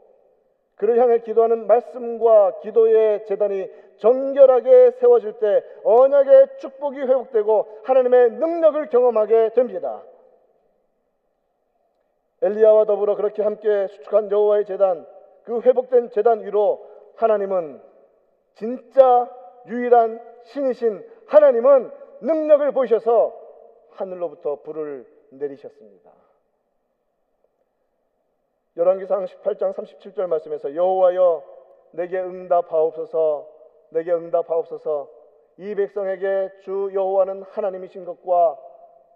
[0.82, 9.50] 그를 향해 기도하는 말씀과 기도의 재단이 정결하게 세워질 때 언약의 축복이 회복되고 하나님의 능력을 경험하게
[9.50, 10.02] 됩니다.
[12.42, 15.06] 엘리야와 더불어 그렇게 함께 수축한 여호와의 재단
[15.44, 16.84] 그 회복된 재단 위로
[17.18, 17.80] 하나님은
[18.56, 19.30] 진짜
[19.68, 21.92] 유일한 신이신 하나님은
[22.22, 23.40] 능력을 보셔서
[23.92, 26.10] 하늘로부터 불을 내리셨습니다.
[28.82, 31.44] 열왕기상 18장 37절 말씀에서 여호와여
[31.92, 33.48] 내게 응답하옵소서
[33.90, 35.08] 내게 응답하옵소서
[35.58, 38.58] 이 백성에게 주 여호와는 하나님이신 것과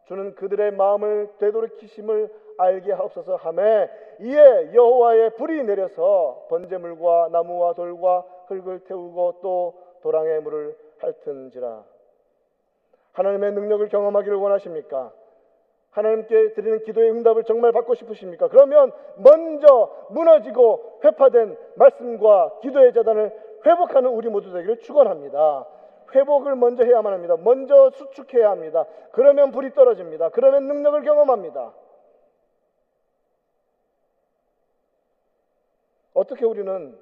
[0.06, 3.90] 주는 그들의 마음을 되돌이키심을 알게 하옵소서 하매
[4.22, 9.74] 이에 여호와의 불이 내려서 번제물과 나무와 돌과 흙을 태우고 또
[10.04, 11.84] 도랑의 물을 핥은지라
[13.14, 15.12] 하나님의 능력을 경험하기를 원하십니까?
[15.96, 18.50] 하나님께 드리는 기도의 응답을 정말 받고 싶으십니까?
[18.50, 23.32] 그러면 먼저 무너지고 회파된 말씀과 기도의 재단을
[23.66, 25.66] 회복하는 우리 모두 되기를 축원합니다.
[26.14, 27.38] 회복을 먼저 해야만 합니다.
[27.38, 28.86] 먼저 수축해야 합니다.
[29.14, 30.30] 그러면 불이 떨어집니다.
[30.30, 31.74] 그러면 능력을 경험합니다.
[36.14, 37.00] 어떻게 우리는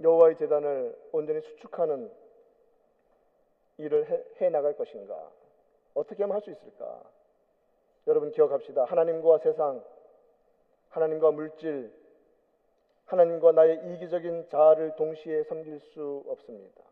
[0.00, 2.10] 여호와의 재단을 온전히 수축하는
[3.76, 5.14] 일을 해, 해 나갈 것인가?
[5.92, 7.02] 어떻게 하면 할 수 있을까?
[8.08, 8.84] 여러분 기억합시다.
[8.84, 9.84] 하나님과 세상,
[10.88, 11.92] 하나님과 물질,
[13.04, 16.82] 하나님과 나의 이기적인 자아를 동시에 섬길 수 없습니다.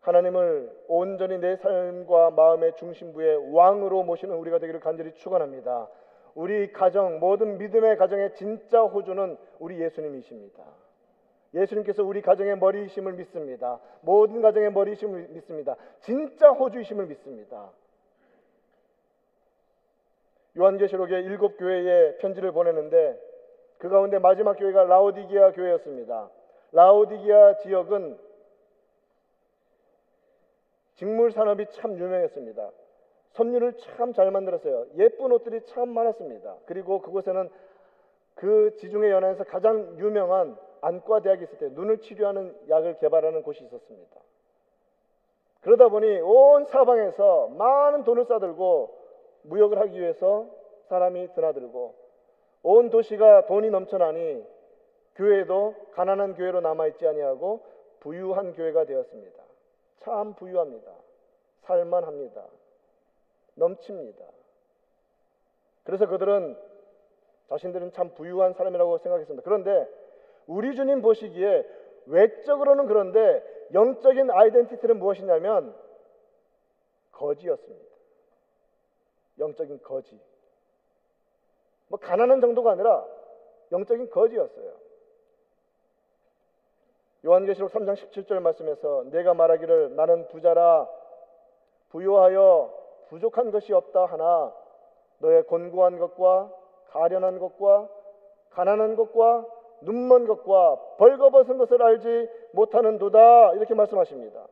[0.00, 5.88] 하나님을 온전히 내 삶과 마음의 중심부의 왕으로 모시는 우리가 되기를 간절히 축원합니다.
[6.34, 10.64] 우리 가정 모든 믿음의 가정의 진짜 호주는 우리 예수님이십니다.
[11.52, 13.78] 예수님께서 우리 가정의 머리이심을 믿습니다.
[14.00, 15.76] 모든 가정의 머리이심을 믿습니다.
[15.98, 17.70] 진짜 호주이심을 믿습니다.
[20.56, 23.18] 요한계시록의 일곱 교회에 편지를 보내는데
[23.78, 26.28] 그 가운데 마지막 교회가 라오디기아 교회였습니다.
[26.72, 28.18] 라오디기아 지역은
[30.96, 32.70] 직물 산업이 참 유명했습니다.
[33.30, 34.86] 선율을 참잘 만들었어요.
[34.96, 36.56] 예쁜 옷들이 참 많았습니다.
[36.66, 37.48] 그리고 그곳에는
[38.34, 44.16] 그 지중해 연안에서 가장 유명한 안과 대학이 있을 때 눈을 치료하는 약을 개발하는 곳이 있었습니다.
[45.62, 48.99] 그러다 보니 온 사방에서 많은 돈을 싸들고
[49.42, 50.46] 무역을 하기 위해서
[50.88, 51.94] 사람이 드나들고
[52.62, 54.44] 온 도시가 돈이 넘쳐나니
[55.16, 57.60] 교회도 가난한 교회로 남아 있지 아니하고
[58.00, 59.42] 부유한 교회가 되었습니다.
[59.98, 60.90] 참 부유합니다.
[61.62, 62.44] 살만합니다.
[63.54, 64.24] 넘칩니다.
[65.84, 66.56] 그래서 그들은
[67.48, 69.42] 자신들은 참 부유한 사람이라고 생각했습니다.
[69.44, 69.88] 그런데
[70.46, 71.66] 우리 주님 보시기에
[72.06, 75.74] 외적으로는 그런데 영적인 아이덴티티는 무엇이냐면
[77.12, 77.89] 거지였습니다.
[79.40, 80.18] 영적인 거지.
[81.88, 83.04] 뭐 가난한 정도가 아니라
[83.72, 84.72] 영적인 거지였어요.
[87.24, 90.88] 요한계시록 3장 17절 말씀에서 내가 말하기를 나는 부자라
[91.90, 92.72] 부유하여
[93.08, 94.54] 부족한 것이 없다 하나
[95.18, 96.54] 너의 곤고한 것과
[96.88, 97.88] 가련한 것과
[98.50, 99.46] 가난한 것과
[99.82, 104.46] 눈먼 것과 벌거벗은 것을 알지 못하는 도다 이렇게 말씀하십니다.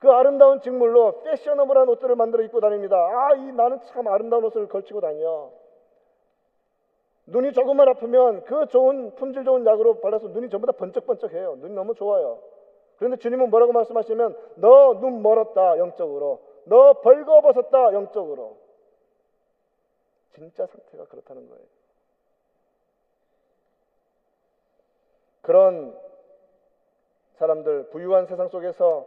[0.00, 2.96] 그 아름다운 직물로 패셔너블한 옷들을 만들어 입고 다닙니다.
[2.96, 5.50] 아, 이 나는 참 아름다운 옷을 걸치고 다녀.
[7.26, 11.56] 눈이 조금만 아프면 그 좋은 품질 좋은 약으로 발라서 눈이 전부 다 번쩍번쩍해요.
[11.56, 12.40] 눈이 너무 좋아요.
[12.96, 18.56] 그런데 주님은 뭐라고 말씀하시면 너 눈 멀었다 영적으로 너 벌거벗었다 영적으로.
[20.34, 21.62] 진짜 상태가 그렇다는 거예요.
[25.42, 25.94] 그런
[27.34, 29.06] 사람들 부유한 세상 속에서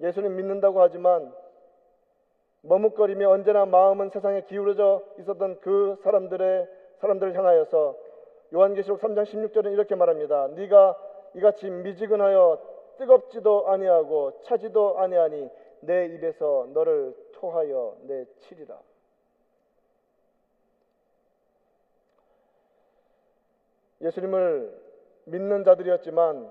[0.00, 1.32] 예수님 믿는다고 하지만
[2.62, 6.68] 머뭇거리며 언제나 마음은 세상에 기울어져 있었던 그 사람들의
[6.98, 7.96] 사람들을 향하여서
[8.54, 10.48] 요한계시록 3장 16절은 이렇게 말합니다.
[10.48, 10.96] 네가
[11.34, 12.58] 이같이 미지근하여
[12.98, 15.48] 뜨겁지도 아니하고 차지도 아니하니
[15.80, 18.78] 내 입에서 너를 토하여 내 치리라.
[24.00, 24.80] 예수님을
[25.26, 26.50] 믿는 자들이었지만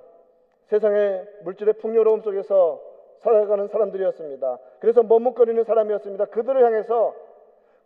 [0.67, 2.81] 세상의 물질의 풍요로움 속에서
[3.19, 4.57] 살아가는 사람들이었습니다.
[4.79, 6.25] 그래서 머뭇거리는 사람이었습니다.
[6.25, 7.15] 그들을 향해서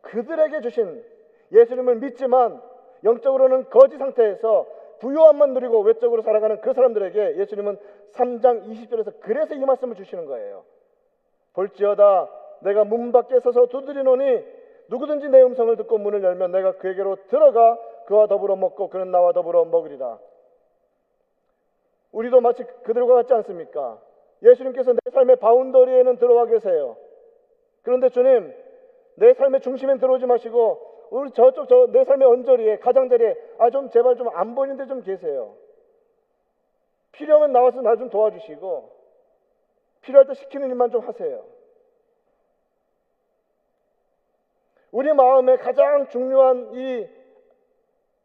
[0.02, 1.04] 그들에게 주신
[1.52, 2.62] 예수님을 믿지만
[3.04, 4.66] 영적으로는 거지 상태에서
[5.00, 7.78] 부유함만 누리고 외적으로 살아가는 그 사람들에게 예수님은
[8.14, 10.64] 3장 20절에서 그래서 이 말씀을 주시는 거예요.
[11.54, 12.30] 볼지어다
[12.60, 14.46] 내가 문 밖에 서서 두드리노니
[14.90, 19.66] 누구든지 내 음성을 듣고 문을 열면 내가 그에게로 들어가 그와 더불어 먹고 그는 나와 더불어
[19.66, 20.20] 먹으리라.
[22.12, 24.00] 우리도 마치 그들과 같지 않습니까?
[24.44, 26.98] 예수님께서 내 삶의 바운더리에는 들어와 계세요.
[27.84, 28.54] 그런데 주님,
[29.16, 34.16] 내 삶의 중심엔 들어오지 마시고 우리 저쪽 저 내 삶의 언저리에 가장자리에 아 좀 제발
[34.16, 35.56] 좀 안 보이는데 좀 계세요.
[37.12, 38.90] 필요하면 나와서 나 좀 도와주시고
[40.02, 41.44] 필요할 때 시키는 일만 좀 하세요.
[44.92, 47.08] 우리 마음의 가장 중요한 이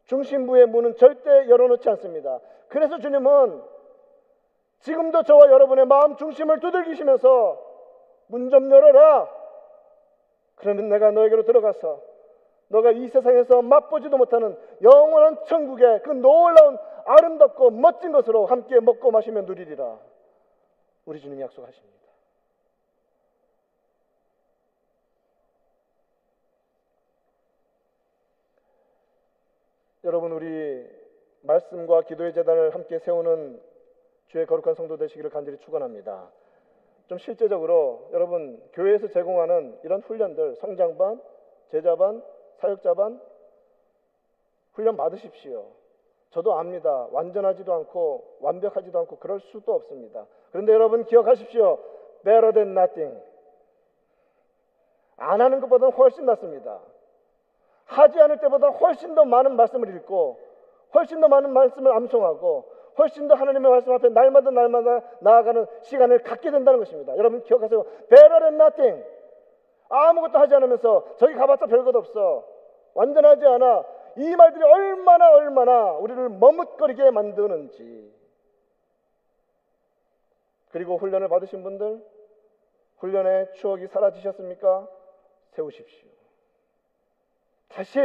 [0.05, 2.39] 중심부의 문은 절대 열어놓지 않습니다.
[2.69, 3.61] 그래서 주님은
[4.79, 7.65] 지금도 저와 여러분의 마음 중심을 두들기시면서
[8.27, 9.29] 문 좀 열어라.
[10.55, 12.01] 그러면 내가 너에게로 들어가서
[12.69, 19.41] 너가 이 세상에서 맛보지도 못하는 영원한 천국의 그 놀라운 아름답고 멋진 것으로 함께 먹고 마시며
[19.41, 19.97] 누리리라.
[21.05, 21.97] 우리 주님이 약속하십니다.
[30.03, 30.85] 여러분 우리
[31.41, 33.61] 말씀과 기도의 재단을 함께 세우는
[34.27, 36.29] 주의 거룩한 성도 되시기를 간절히 축원합니다.
[37.07, 41.21] 좀 실제적으로 여러분 교회에서 제공하는 이런 훈련들 성장반,
[41.71, 42.21] 제자반,
[42.57, 43.21] 사역자반
[44.73, 45.65] 훈련 받으십시오.
[46.31, 47.07] 저도 압니다.
[47.11, 50.25] 완전하지도 않고 완벽하지도 않고 그럴 수도 없습니다.
[50.51, 51.79] 그런데 여러분 기억하십시오.
[52.23, 53.21] Better than nothing.
[55.15, 56.79] 안 하는 것보다는 훨씬 낫습니다.
[57.85, 60.37] 하지 않을 때보다 훨씬 더 많은 말씀을 읽고
[60.93, 66.51] 훨씬 더 많은 말씀을 암송하고 훨씬 더 하나님의 말씀 앞에 날마다 날마다 나아가는 시간을 갖게
[66.51, 67.15] 된다는 것입니다.
[67.17, 67.83] 여러분 기억하세요.
[68.09, 69.05] Better than nothing.
[69.89, 72.45] 아무것도 하지 않으면서 저기 가봤자 별것 없어.
[72.93, 73.85] 완전하지 않아.
[74.17, 78.11] 이 말들이 얼마나 얼마나 우리를 머뭇거리게 만드는지.
[80.71, 82.03] 그리고 훈련을 받으신 분들
[82.97, 84.87] 훈련의 추억이 사라지셨습니까?
[85.51, 86.09] 세우십시오.
[87.69, 87.99] 다시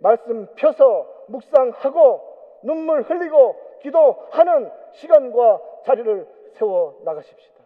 [0.00, 7.62] 말씀 펴서 묵상하고 눈물 흘리고 기도하는 시간과 자리를 세워 나가십시다.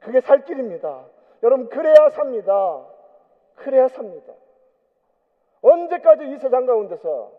[0.00, 1.06] 그게 살 길입니다.
[1.44, 2.84] 여러분 그래야 삽니다.
[3.54, 4.34] 그래야 삽니다.
[5.62, 7.32] 언제까지 이 세상 가운데서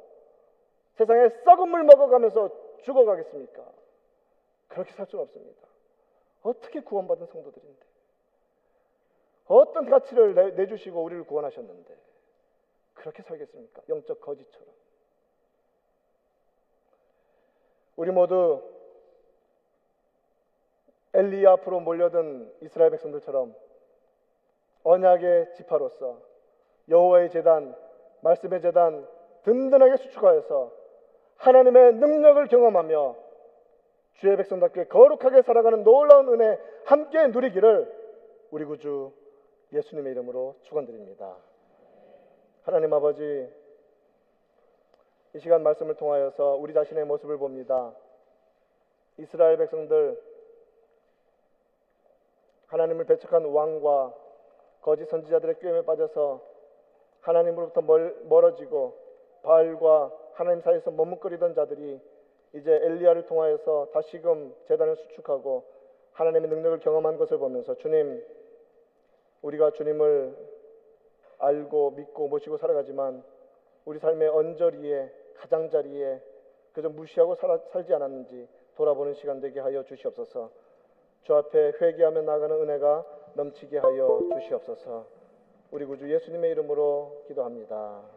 [0.96, 2.50] 세상에 썩은 물 먹어가면서
[2.84, 3.64] 죽어가겠습니까?
[4.70, 5.68] 그렇게 살 수는 없습니다.
[6.44, 7.86] 어떻게 구원받은 성도들인데
[9.48, 11.96] 어떤 가치를 내, 주시고 우리를 구원하셨는데
[12.94, 13.82] 그렇게 살겠습니까?
[13.90, 14.68] 영적 거지처럼
[17.98, 18.62] 우리 모두
[21.14, 23.56] 엘리 앞으로 몰려든 이스라엘 백성들처럼
[24.84, 26.22] 언약의 지파로서
[26.90, 27.76] 여호와의 재단,
[28.22, 29.06] 말씀의 재단
[29.44, 30.72] 든든하게 수축하여서
[31.38, 33.16] 하나님의 능력을 경험하며
[34.14, 37.92] 주의 백성답게 거룩하게 살아가는 놀라운 은혜 함께 누리기를
[38.52, 39.12] 우리 구주
[39.74, 41.36] 예수님의 이름으로 축원드립니다.
[42.64, 43.50] 하나님 아버지
[45.34, 47.94] 이 시간 말씀을 통하여서 우리 자신의 모습을 봅니다.
[49.18, 50.20] 이스라엘 백성들
[52.68, 54.14] 하나님을 배척한 왕과
[54.82, 56.42] 거짓 선지자들의 꾀임에 빠져서
[57.22, 58.98] 하나님으로부터 멀어지고
[59.44, 62.00] 바알과 하나님 사이에서 머뭇거리던 자들이
[62.54, 65.66] 이제 엘리야를 통하여서 다시금 재단을 수축하고
[66.14, 68.24] 하나님의 능력을 경험한 것을 보면서 주님
[69.42, 70.36] 우리가 주님을
[71.40, 73.24] 알고 믿고 모시고 살아가지만
[73.88, 76.22] 우리 삶의 언저리에 가장자리에
[76.74, 80.52] 그저 무시하고 살, 살지 않았는지 돌아보는 시간 되게 하여 주시옵소서.
[81.24, 85.08] 주 앞에 회개하며 나가는 은혜가 넘치게 하여 주시옵소서.
[85.72, 88.17] 우리 구주 예수님의 이름으로 기도합니다.